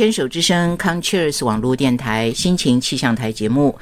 [0.00, 3.78] 牵手之声康 Cheers 网络电台心情气象台节目，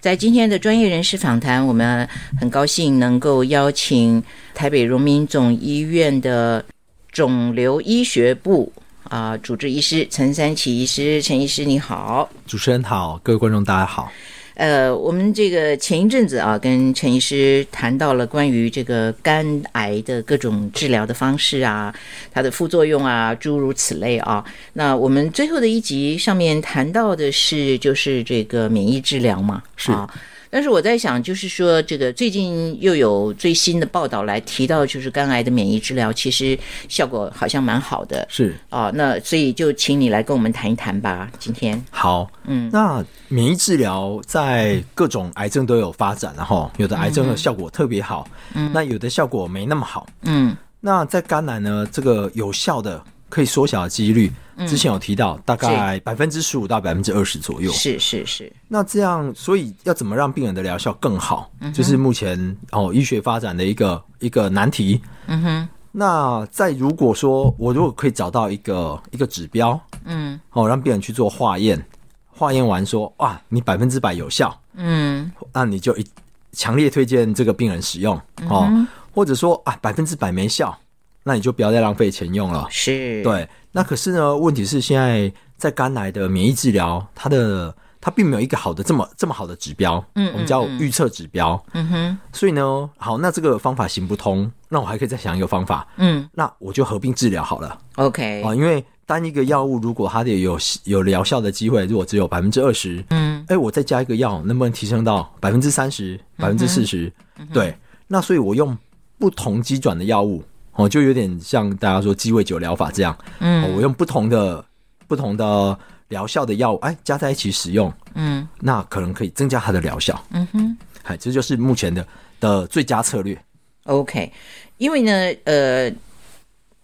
[0.00, 2.06] 在今天的专业人士访谈，我们
[2.38, 6.62] 很高兴能够邀请台北荣民总医院的
[7.10, 8.70] 肿瘤医学部
[9.04, 14.12] 啊主治医师陈三奇医师，陈医师你好，主持人好，各位观众大家好。
[14.54, 21.94] 呃，我们这个前一阵子啊，跟陈医师谈到了关于这个肝癌的各种治疗的方式啊，
[22.30, 24.44] 它的副作用啊，诸如此类啊。
[24.74, 30.08] 那我们最后的一集上面谈到的是，就是这个免疫治疗嘛，是啊。
[30.52, 36.58] 但是我在想，就是说，这个最近又有最新的报道来提到，就是肝癌的免疫治疗其实
[36.90, 38.92] 效果好像蛮好的，是啊。
[38.94, 41.82] 那所以就请你来跟我们谈一谈吧，今天。
[41.90, 50.54] 好，嗯，那免疫治疗在各种癌症都有发展，然后有的癌症的效果特别好，嗯，那有的效果没那么好，嗯。
[50.84, 53.00] 那在肝癌呢，这个有效的
[53.32, 54.30] 可以缩小的几率。
[54.68, 57.72] 之前有提到，大概百分之十五到百分之二十左右。
[57.72, 58.52] 是是是。
[58.68, 65.00] 那这样，所以要怎么让病人的疗效更好，就是目前哦医学发展的一个一个难题。
[65.26, 65.68] 嗯哼。
[65.90, 71.82] 那在如果说我如果可以找到一个一个指标，嗯，哦让病人去做化验，
[72.28, 76.06] 化验完说哇你百分之百有效，嗯，那你就一
[76.52, 78.70] 强烈推荐这个病人使用哦，
[79.14, 80.78] 或者说啊百分之百没效，
[81.22, 82.66] 那你就不要再浪费钱用了。
[82.70, 83.22] 是。
[83.22, 83.48] 对。
[83.74, 84.36] 那可是呢？
[84.36, 92.18] 问题是现在在肝癌的免疫治疗，它的它并没有一个好的这么这么好的指标，嗯，我们叫预测指标，嗯哼。
[92.34, 107.10] 所以呢，好，那这个方法行不通，那我还可以再想一个方法，嗯，那我就合并治疗好了，OK 啊，因为单一个药物如果它的有有疗效的机会，如果只有百分之二十，嗯，哎，我再加一个药，能不能提升到百分之三十、百分之四十？
[107.54, 107.74] 对，
[108.06, 108.76] 那所以我用
[109.18, 110.42] 不同机转的药物。
[110.74, 114.64] 哦，就有点像大家说鸡尾酒疗法这样，嗯，我用不同的
[115.06, 115.78] 不同的
[116.08, 122.06] 疗效的药物，哎，加在一起使用，嗯，那可能可以增加它的疗效，嗯哼，哎，这就是目前的
[122.40, 123.38] 的最佳策略。
[123.84, 124.32] OK，
[124.78, 125.12] 因为呢，
[125.44, 125.92] 呃，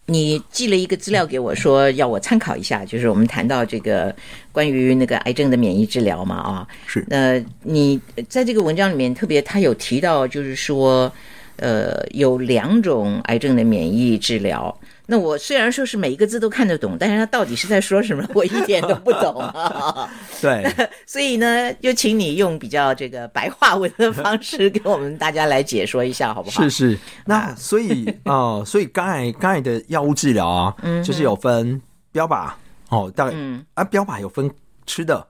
[0.04, 4.14] 你寄了一个资料给我说要我参考一下，就是我们谈到这个
[4.52, 11.10] 关于那个癌症的免疫治疗嘛，啊，是，呃你在这个文章里面特别他有提到，就是说。
[11.58, 14.76] 呃，有两种癌症的免疫治疗。
[15.10, 19.42] 那我虽然说是每一个字都看得懂，但是他到底是在说什么， 我一点都不懂。
[20.40, 20.70] 对，
[21.06, 26.62] 所以呢，就请你用比较这个白话文的方式给我们大家来解说一下，好不好？
[26.62, 26.98] 是是。
[27.24, 31.80] 那所以啊，所以肝癌肝癌的药物治疗啊，就是有分
[32.12, 32.50] 标靶
[32.90, 33.36] 哦，大概
[33.74, 34.50] 啊标靶有分
[34.84, 35.26] 吃的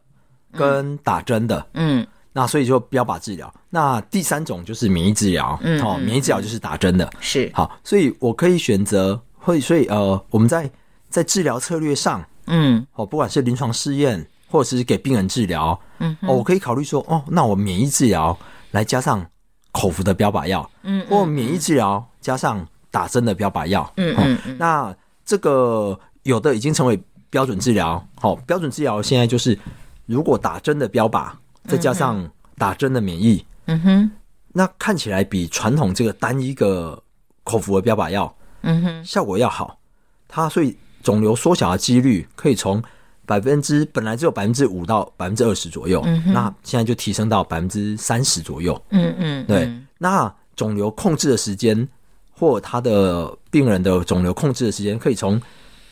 [0.52, 2.04] 跟打针的，嗯。
[2.38, 3.52] 那所以就标靶治疗。
[3.68, 7.76] 那第三种就是免疫治疗，嗯，好，免疫治疗就是打针的，是好。
[7.82, 10.70] 所以我可以选择，会所以呃，我们在
[11.10, 18.38] 在治疗策略上，嗯，哦，不管是临床试验或者是给病人治疗，嗯，哦，我可以考虑说，哦，那我免疫治疗
[18.70, 19.26] 来加上
[19.72, 24.56] 口服的标靶药，嗯，或免疫治疗加上打针的标靶药，嗯嗯。
[24.56, 24.94] 那
[25.24, 29.58] 这个有的已经成为标准治疗，好，标准治疗现在就是
[30.06, 31.32] 如果打针的标靶。
[31.68, 34.10] 再加上打针的免疫，嗯哼，
[34.52, 37.00] 那看起来比传统这个单一个
[37.44, 39.78] 口服的标靶药，嗯哼，效果要好。
[40.26, 42.82] 它所以肿瘤缩小的几率可以从
[43.26, 48.82] 百分之本来只有百分之五到百分之二十左右，嗯那现在就提升到百分之三十左右。
[48.88, 49.70] 嗯嗯，对。
[49.98, 51.86] 那肿瘤控制的时间
[52.32, 55.40] 或他的病人的肿瘤控制的时间，可以从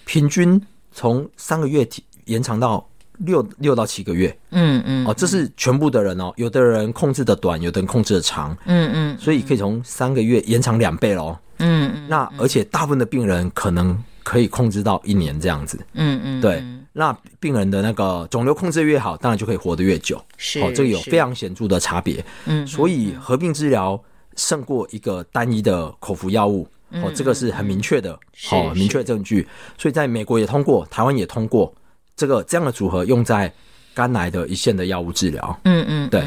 [0.06, 0.60] 平均
[0.92, 2.88] 从三个月提延长到。
[3.18, 23.98] 六六到七个月，嗯嗯，哦，这是全部的人哦，有的人控制的短，有的人控制的长，嗯嗯，所以可以从三个月延长两倍喽，嗯嗯，那而且大部分的病人可能可以控制到一年这样子，嗯嗯，对，那病人的那个肿瘤控制越好，当然就可以活得越久，是，哦，这个有非常显著的差别，嗯，所以合并治疗
[24.36, 29.46] 胜过一个单一的口服药物，哦，这个是很明确的，好，明确证据，
[29.78, 31.72] 所以在美国也通过，台湾也通过。
[32.16, 33.52] 这个这样的组合用在
[33.94, 36.24] 肝癌的一线的药物治疗，嗯嗯，对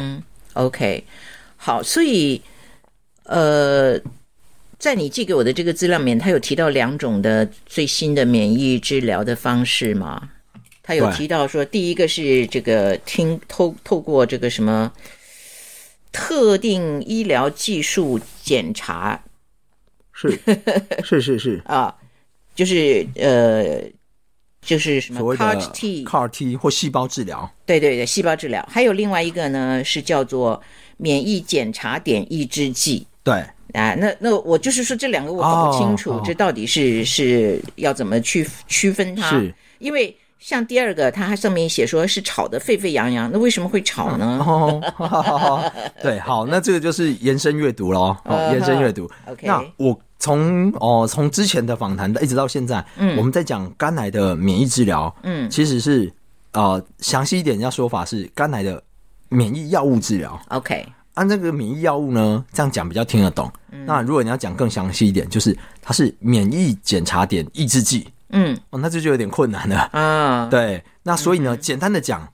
[0.54, 1.04] ，OK，
[1.58, 2.40] 好，所以
[3.24, 4.00] 呃，
[4.78, 10.30] 在你寄给我的这个资料里面，他有提到两种的最新的免疫治疗的方式吗？
[10.84, 14.92] 他有提到说，第一个是这个听透透过这个什么
[16.12, 19.24] 特定医疗技术检查，
[20.14, 20.40] 是
[21.04, 21.96] 是是是啊，
[22.54, 23.82] 就是呃。
[24.70, 27.52] 就是什么 CAR T、CAR T 或细胞治疗？
[27.66, 28.64] 对对对，细胞治疗。
[28.70, 30.62] 还有另外一个呢，是叫做
[30.98, 33.08] 免疫检查点抑制剂。
[33.24, 33.34] 对
[33.74, 39.28] 啊，那那我就是说这两个我搞不清楚，这到底是是要怎么去区分它？
[39.32, 44.42] 是，因为像第二个，它还上面写说是吵得沸沸扬扬，那为什么会吵呢？
[44.46, 45.72] 哦，
[46.02, 49.04] 对，好，那这个就是延伸阅读喽，哦，延伸阅读。
[49.28, 56.12] OK，那我从哦从之前的访谈的一直到现在，嗯，我们在讲肝癌的免疫治疗，嗯，其实是
[56.54, 58.82] 呃详细一点，要说法是肝癌的
[59.28, 60.40] 免疫药物治疗。
[60.48, 60.86] OK，
[61.16, 63.52] 按这个免疫药物呢，这样讲比较听得懂。
[63.86, 68.08] 那如果你要讲更详细一点，就是它是免疫检查点抑制剂。
[68.30, 70.50] 嗯，哦，那这就有点困难了嗯。
[70.52, 72.28] 对，那所以呢，简单的讲，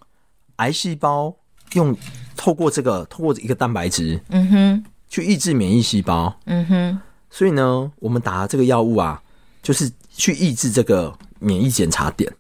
[0.58, 1.36] 癌细胞
[1.74, 1.96] 用
[2.36, 7.02] 透过这个透过一个蛋白质，嗯哼，去抑制免疫细胞，嗯哼。
[7.30, 9.22] 所以呢，我们打这个药物啊，
[9.62, 12.32] 就是去抑制这个免疫检查点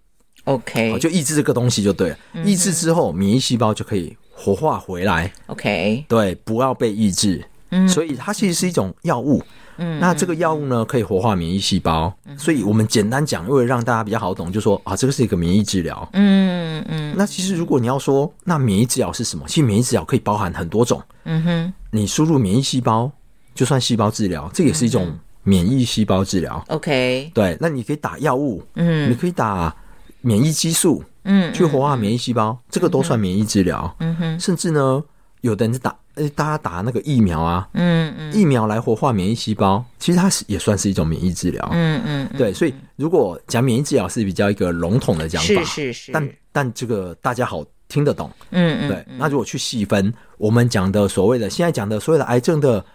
[0.46, 2.18] ，OK，就抑制这个东西就对了。
[2.46, 7.44] 抑制之后，免疫细胞就可以活化回来，OK，对，不要被抑制。
[7.72, 9.44] 嗯，所以它其实是一种药物。
[9.78, 16.08] 嗯，那这个药物呢，可以活化免疫细胞，所以我们简单讲，为了让大家比较好懂，就说啊，这个是一个免疫治疗。
[16.14, 17.14] 嗯嗯。
[17.18, 19.46] 那其实如果你要说，那免疫治疗是什么？
[19.48, 21.02] 其实免疫治疗可以包含很多种。
[21.26, 21.74] 嗯哼。
[21.92, 23.12] 你输入免疫细胞，
[23.54, 26.64] 就算细胞治疗，这也是一种免疫细胞治疗。
[26.70, 27.32] OK。
[27.34, 29.76] 对，那你可以打药物，嗯，你可以打
[30.22, 33.96] 免疫激素，嗯，去活化免疫细胞，这个都算免疫治疗。
[34.00, 34.40] 嗯哼。
[34.40, 35.04] 甚至呢，
[35.42, 35.96] 有的人是打。
[36.16, 52.86] 哎，大家打那个疫苗啊，嗯嗯，疫苗来活化免疫细胞，其实它是也算是一种免疫治疗，嗯嗯，对，所以如果讲免疫治疗是比较一个笼统的讲法，是是是，但但这个大家好听得懂，嗯嗯，对，那如果去细分，我们讲的所谓的现在讲的所有的癌症的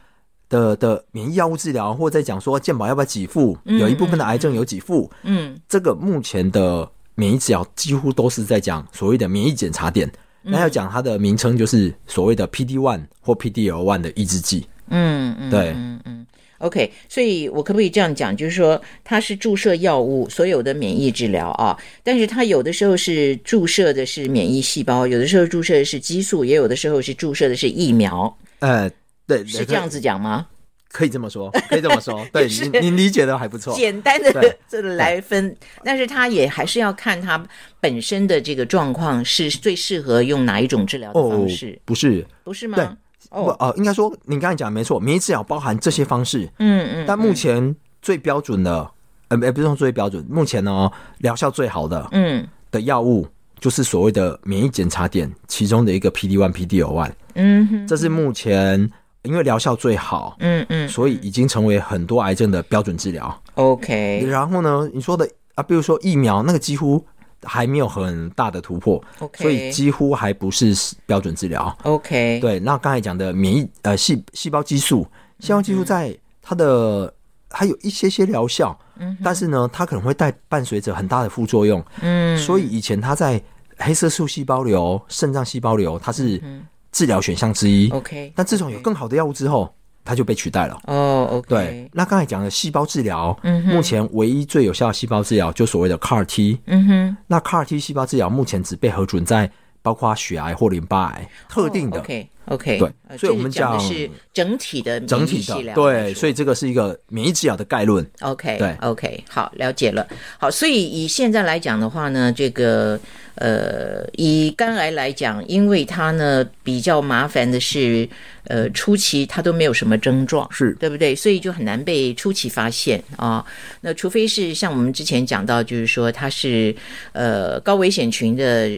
[0.49, 10.11] 的的免疫药物治疗，或者在讲说健保要不要给付，有一部分的癌症有给付，嗯，这个目前的免疫治疗几乎都是在讲所谓的免疫检查点。
[10.42, 14.66] 那要讲它的名称，就是所谓的 PD one 或 PDL one 的抑制剂。
[14.88, 16.26] 嗯嗯，对，嗯嗯
[16.58, 28.37] ，OK，所以我可不可以这样讲，就是说它是注射药物，所有的免疫治疗啊，但是它有的时候是注射的是免疫细胞，有的时候注射的是激素，也有的时候是注射的是疫苗。
[28.58, 28.90] 呃，
[29.26, 30.46] 对，是这样子讲吗？
[30.92, 33.75] 可以这么说， 可以这么说， 对你你理解的还不错。
[33.75, 37.40] 简单的这来分，但是他也还是要看他
[37.78, 41.81] 本身的这个状况是最适合用哪一种治疗的方式。
[41.84, 42.76] 不是，不是吗？
[42.76, 42.84] 对，
[43.31, 46.48] 哦呃，应该说你刚才讲的没错，免疫治疗包含这些方式。
[46.58, 47.04] 嗯嗯。
[47.06, 48.90] 但目前最标准的，
[49.28, 53.28] 呃，不是说最标准，目前呢疗效最好的，嗯，的药物
[53.60, 57.12] 就是所谓的免疫检查点其中的一个 PD one、PDL one。
[57.34, 58.90] 嗯哼，这是目前。
[59.22, 63.43] 因为疗效最好，嗯嗯，所以已经成为很多癌症的标准治疗。
[63.55, 67.05] OK，然后呢，你说的啊，比如说疫苗，那个几乎
[67.43, 70.75] 还没有很大的突破，OK，所以几乎还不是
[71.05, 71.76] 标准治疗。
[71.82, 72.58] OK，对。
[72.61, 75.06] 那刚才讲的免疫呃细细胞激素，
[75.38, 77.12] 细胞激素在它的
[77.50, 83.43] 还有一些些疗效，嗯，但是呢，它可能会带伴随着很大的副作用，嗯，所以以前它在
[83.76, 86.43] 黑色素细胞瘤、肾脏细胞瘤，它是。
[86.92, 89.72] 治疗选项之一，OK，但自从有更好的药物之后，
[90.04, 90.81] 它就被取代了。
[90.87, 91.90] 哦，OK，对。
[91.92, 97.16] 那刚才讲的细胞治疗，嗯，目前唯一最有效的细胞治疗就所谓的 CAR-T，嗯哼。
[97.26, 99.50] 那 CAR-T 细胞治疗目前只被核准在
[99.82, 102.00] 包括血癌或淋巴癌特定的。
[102.00, 108.04] OK，对，所以我们讲的是整体的整体的对，所以这个是一个免疫治疗的概论。
[108.21, 110.07] OK，对，OK，好，了解了。
[110.38, 112.99] 好，所以以现在来讲的话呢，这个
[113.37, 118.09] 呃，以肝癌来讲，因为它呢比较麻烦的是，
[118.45, 121.14] 呃，初期它都没有什么症状，是对不对？
[121.14, 123.45] 所以就很难被初期发现啊。
[123.80, 126.75] 那除非是像我们之前讲到，就是说它是
[127.12, 128.71] 呃高危险群的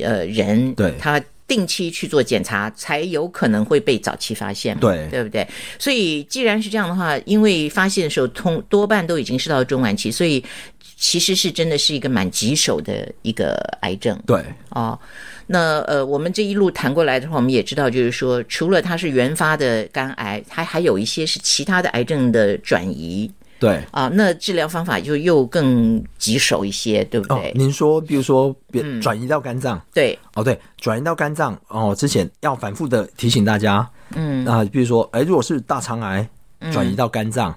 [0.00, 1.18] 呃人，对他。
[1.48, 5.46] 定期去做检查，才有可能会被早期发现，对对不对？
[5.78, 10.42] 所以既然是这样的话，因为发现的时候通多半都已经是到中晚期，所以
[10.96, 14.18] 其实是真的是一个蛮棘手的一个癌症。
[14.26, 14.98] 对哦，
[15.46, 23.30] 那呃，我们这一路谈过来的话，我们也知道，就是说，除了它是原发的肝癌，它还有一些是其他的癌症的转移。
[23.58, 23.82] 对。
[23.90, 27.52] 啊，那治疗方法就又更棘手一些，对不对？
[27.54, 36.28] 您说，比如说，别转移到肝脏，对，哦，对，转移到肝脏，哦，之前要反复的提醒大家，嗯，啊，比如说，哎，如果是大肠癌
[36.72, 37.56] 转移到肝脏，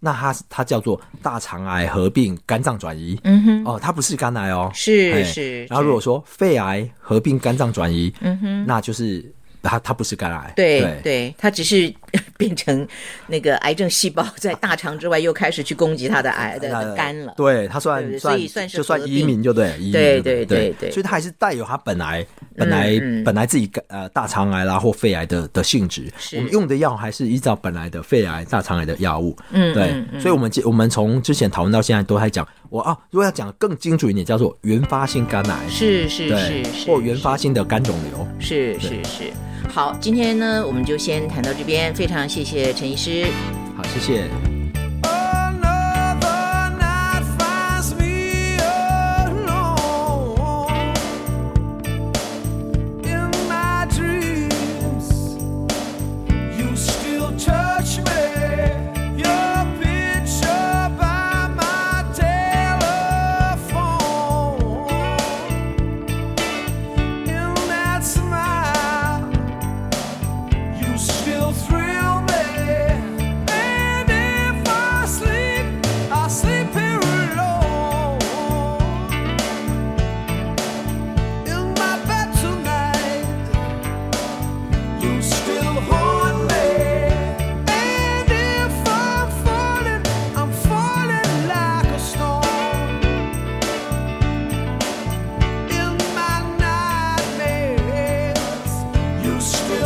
[0.00, 5.64] 那它它叫做大肠癌合并肝脏转移，嗯哼，哦，它不是肝癌哦，是是。
[5.66, 9.24] 然后如果说肺癌合并肝脏转移，嗯哼，那就是。
[9.68, 11.00] 它它不是肝癌，对。
[11.02, 11.92] 对，它只是
[12.36, 12.86] 变成
[13.26, 17.34] 那个癌症细胞在大肠之外又开始去攻击他的 癌的肝了。
[17.36, 26.10] 对他算所以算是就算移民就对，对对对对，所以他还是带有他本来本来本来自己呃大肠癌啦或肺癌的的性质。
[26.36, 29.36] 我们用的药还是依照本来的肺癌、大肠癌的药物。
[29.50, 39.32] 嗯，对，所以我们我们从之前讨论到现在都在讲，我啊，如果要讲更精准一点，叫做原发性肝癌，是是是是，或原发性的肝肿瘤，是是是。
[39.68, 43.26] 好，今天呢，我们就先谈到这边，非常谢谢陈医师。
[43.76, 44.55] 好，谢谢。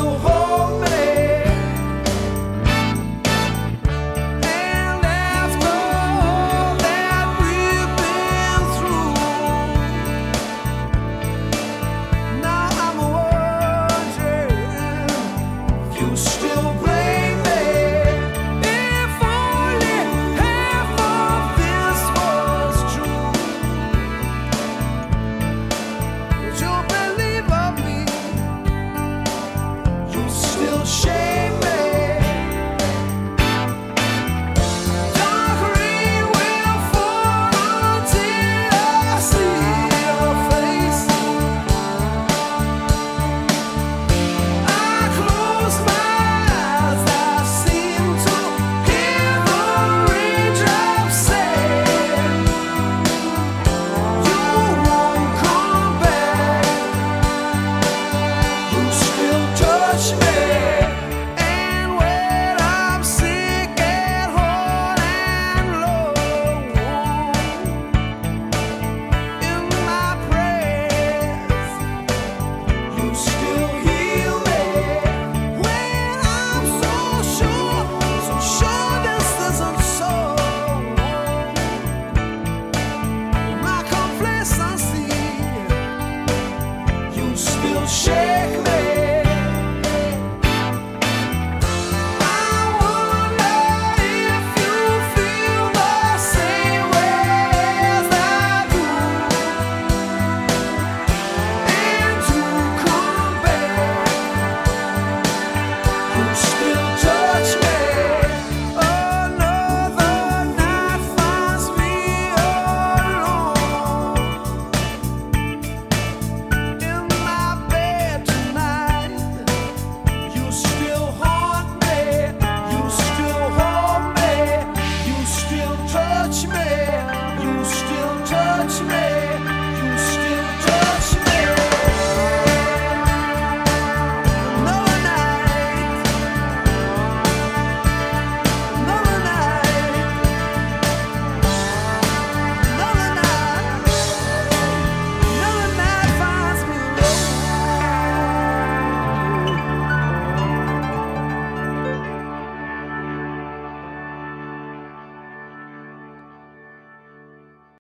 [0.01, 0.40] Eu vou.